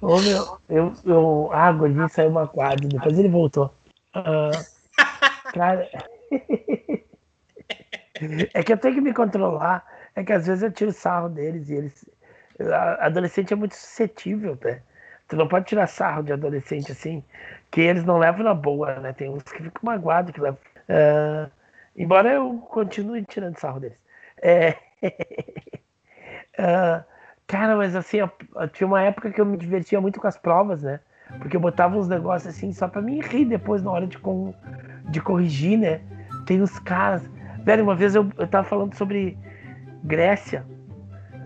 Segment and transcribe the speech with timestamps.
[0.00, 3.72] Ô, meu, eu, eu, ah, gordinho saiu uma quadra, depois ele voltou.
[4.14, 4.50] Uh,
[5.52, 5.88] cara,
[8.54, 9.84] é que eu tenho que me controlar.
[10.14, 12.08] É que às vezes eu tiro sarro deles e eles.
[12.98, 14.82] Adolescente é muito suscetível, né?
[15.28, 17.22] Tu não pode tirar sarro de adolescente assim,
[17.70, 19.12] que eles não levam na boa, né?
[19.12, 20.58] Tem uns que ficam magoados, que levam.
[20.88, 21.48] Uh,
[21.96, 23.98] embora eu continue tirando sarro deles.
[24.42, 24.70] É...
[26.58, 27.04] uh,
[27.48, 28.18] cara, mas assim,
[28.74, 31.00] tinha uma época que eu me divertia muito com as provas, né?
[31.38, 34.54] Porque eu botava uns negócios assim só pra me rir depois na hora de, com,
[35.08, 36.00] de corrigir, né?
[36.46, 37.22] Tem os caras.
[37.64, 39.36] Velho, uma vez eu, eu tava falando sobre
[40.04, 40.64] Grécia,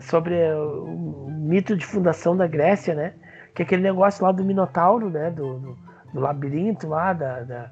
[0.00, 3.14] sobre o mito de fundação da Grécia, né?
[3.54, 5.30] Que é aquele negócio lá do Minotauro, né?
[5.30, 5.78] Do, do,
[6.14, 7.70] do labirinto lá, da, da,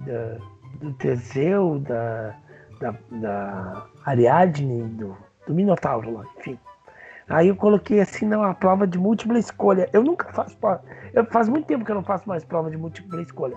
[0.00, 0.36] da,
[0.80, 2.34] do Teseu, da,
[2.80, 6.58] da, da Ariadne, do, do Minotauro lá, enfim.
[7.28, 9.88] Aí eu coloquei assim na prova de múltipla escolha.
[9.92, 10.82] Eu nunca faço prova.
[11.12, 13.56] Eu, faz muito tempo que eu não faço mais prova de múltipla escolha.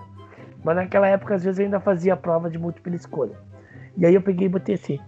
[0.64, 3.36] Mas naquela época, às vezes, eu ainda fazia prova de múltipla escolha.
[3.96, 4.98] E aí eu peguei e botei assim.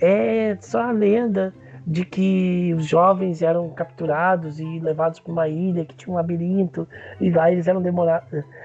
[0.00, 1.54] É só a lenda
[1.86, 6.86] de que os jovens eram capturados e levados para uma ilha que tinha um labirinto.
[7.20, 7.82] E lá eles eram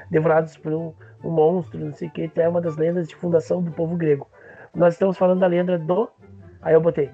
[0.10, 2.32] devorados por um, um monstro, não sei o que.
[2.36, 4.28] É uma das lendas de fundação do povo grego.
[4.76, 6.10] Nós estamos falando da lenda do.
[6.62, 7.10] Aí eu botei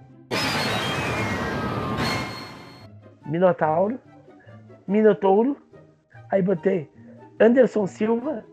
[3.25, 3.99] Minotauro,
[4.87, 5.57] Minotouro,
[6.31, 6.89] aí botei
[7.39, 8.43] Anderson Silva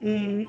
[0.00, 0.46] e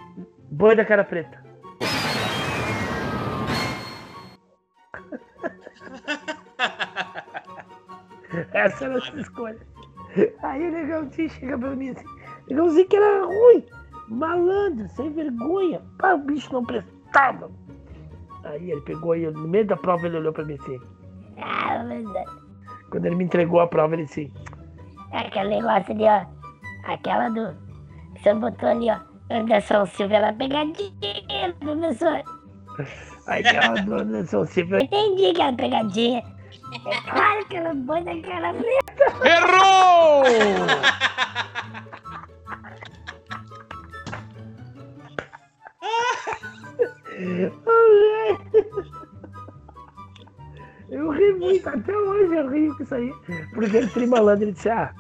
[0.49, 1.41] Boi da Cara Preta.
[8.53, 9.59] Essa era a sua escolha.
[10.43, 12.05] Aí o Negãozinho chega pra mim assim,
[12.49, 13.65] Negãozinho que era ruim,
[14.09, 17.49] malandro, sem vergonha, pá, o bicho não prestava.
[18.43, 20.79] Aí ele pegou e no meio da prova ele olhou pra mim assim.
[21.37, 22.40] Ah, verdade.
[22.91, 24.31] Quando ele me entregou a prova, ele disse:
[25.13, 26.25] É aquele negócio ali, ó.
[26.91, 27.55] Aquela do.
[28.13, 28.99] Que senhor botou ali, ó.
[29.31, 32.21] Anderson Silva, ela pegadinha, professor.
[33.27, 34.77] Aquela do Anderson Silva.
[34.77, 36.23] Eu entendi que era pegadinha.
[36.85, 39.05] É claro que ela põe naquela preta.
[39.25, 40.23] Errou!
[50.91, 53.13] Eu ri muito, até hoje eu rio com isso aí.
[53.53, 54.93] Porque ele tri malandro, ele disse, ah,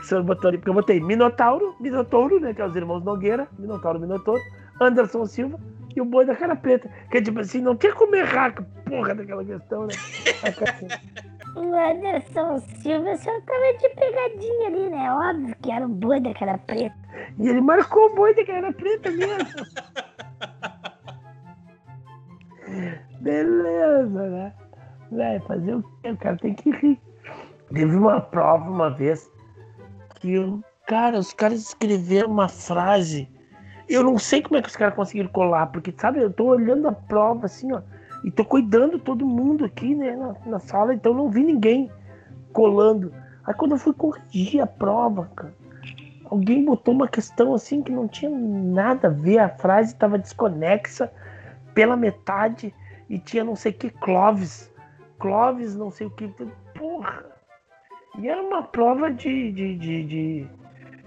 [0.00, 3.46] o senhor botou ali, porque eu botei Minotauro, Minotouro, né, que é os irmãos Nogueira,
[3.58, 4.40] Minotauro, Minotouro,
[4.80, 5.60] Anderson Silva
[5.94, 6.90] e o boi da cara preta.
[7.10, 9.94] Que é tipo assim, não tinha como errar com porra daquela questão, né?
[11.56, 15.10] O Anderson Silva só tava de pegadinha ali, né?
[15.10, 16.94] Óbvio que era o boi da cara preta.
[17.36, 19.48] E ele marcou o boi da cara preta mesmo.
[23.20, 24.52] Beleza, né?
[25.10, 26.10] Velho, fazer o quê?
[26.10, 27.00] O cara tem que rir.
[27.72, 29.30] Teve uma prova uma vez
[30.16, 30.36] que,
[30.86, 33.28] cara, os caras escreveram uma frase.
[33.88, 36.88] Eu não sei como é que os caras conseguiram colar, porque, sabe, eu tô olhando
[36.88, 37.80] a prova assim, ó,
[38.24, 41.90] e tô cuidando todo mundo aqui, né, na, na sala, então não vi ninguém
[42.52, 43.12] colando.
[43.46, 45.54] Aí quando eu fui corrigir a prova, cara,
[46.24, 51.10] alguém botou uma questão assim que não tinha nada a ver, a frase estava desconexa
[51.72, 52.74] pela metade
[53.08, 54.70] e tinha não sei que Clóvis
[55.18, 56.28] Clóvis, não sei o que.
[56.76, 57.24] Porra!
[58.18, 60.46] E era uma prova de, de, de, de,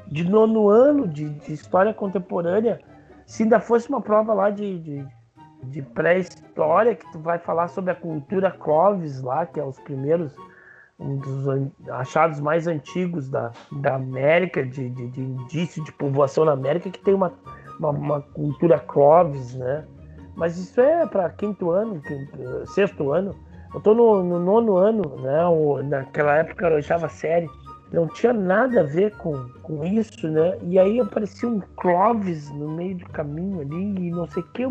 [0.08, 2.80] de nono ano de, de, história contemporânea.
[3.26, 5.08] Se ainda fosse uma prova lá de, de,
[5.64, 10.36] de pré-história, que tu vai falar sobre a cultura Clóvis lá, que é os primeiros,
[11.00, 16.54] um dos achados mais antigos da, da América, de, de, de indício de povoação na
[16.54, 17.34] América, que tem uma,
[17.78, 19.86] uma, uma cultura Clóvis, né?
[20.36, 23.36] Mas isso é para quinto ano, quinto, sexto ano.
[23.74, 25.46] Eu tô no, no nono ano, né?
[25.46, 27.50] O, naquela época eu oitava série.
[27.92, 30.58] Não tinha nada a ver com, com isso, né?
[30.64, 34.64] E aí aparecia um Clóvis no meio do caminho ali, e não sei o que.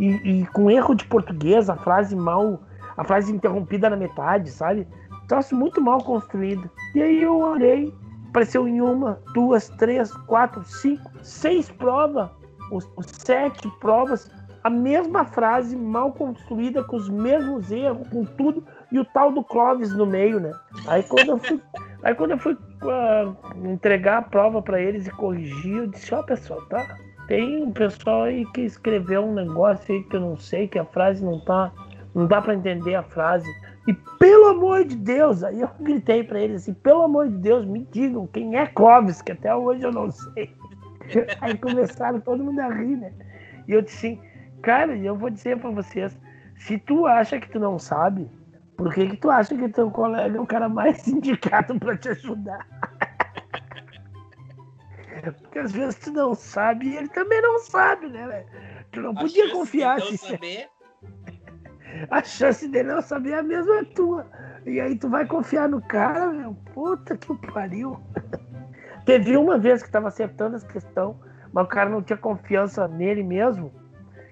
[0.00, 2.60] E, e com erro de português, a frase mal.
[2.96, 4.86] A frase interrompida na metade, sabe?
[5.26, 6.70] Troço muito mal construído.
[6.94, 7.92] E aí eu orei,
[8.28, 12.30] apareceu em uma, duas, três, quatro, cinco, seis provas,
[12.70, 14.30] os, os sete provas
[14.64, 19.44] a mesma frase mal construída, com os mesmos erros, com tudo, e o tal do
[19.44, 20.52] Clóvis no meio, né?
[20.86, 21.60] Aí quando eu fui,
[22.02, 26.20] aí quando eu fui uh, entregar a prova para eles e corrigir, eu disse, ó
[26.20, 26.96] oh, pessoal, tá?
[27.28, 30.84] Tem um pessoal aí que escreveu um negócio aí que eu não sei, que a
[30.86, 31.70] frase não tá.
[32.14, 33.50] Não dá para entender a frase.
[33.86, 37.66] E pelo amor de Deus, aí eu gritei para eles assim, pelo amor de Deus,
[37.66, 40.54] me digam quem é Clóvis, que até hoje eu não sei.
[41.42, 43.12] Aí começaram todo mundo a rir, né?
[43.68, 44.20] E eu disse assim,
[44.64, 46.18] Cara, eu vou dizer para vocês,
[46.56, 48.30] se tu acha que tu não sabe,
[48.76, 52.08] Por que, que tu acha que teu colega é o cara mais indicado para te
[52.08, 52.66] ajudar?
[55.42, 58.46] Porque às vezes tu não sabe e ele também não sabe, né, velho?
[58.90, 60.68] Tu não podia confiar se saber,
[62.10, 64.26] a chance dele não saber é a mesma tua.
[64.66, 66.54] E aí tu vai confiar no cara, meu.
[66.72, 68.00] Puta que pariu.
[69.04, 71.16] Teve uma vez que tava acertando as questões,
[71.52, 73.70] mas o cara não tinha confiança nele mesmo,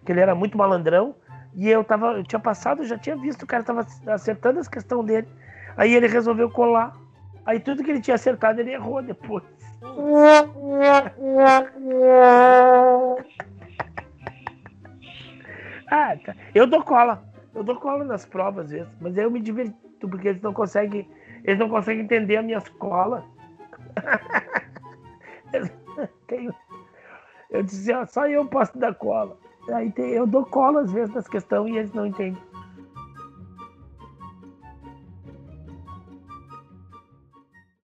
[0.04, 1.14] que ele era muito malandrão.
[1.54, 5.06] E eu tava, eu tinha passado, já tinha visto o cara tava acertando as questões
[5.06, 5.28] dele.
[5.76, 6.96] Aí ele resolveu colar.
[7.44, 9.44] Aí tudo que ele tinha acertado, ele errou depois.
[15.94, 16.34] Ah, tá.
[16.54, 17.22] Eu dou cola.
[17.54, 21.06] Eu dou cola nas provas às vezes, mas eu me divirto porque eles não conseguem,
[21.44, 23.22] eles não conseguem entender a minha escola.
[27.50, 29.36] Eu dizia, ó, só eu posso dar cola.
[29.68, 32.38] Aí tem- eu dou cola às vezes nas questões e eles não entendem.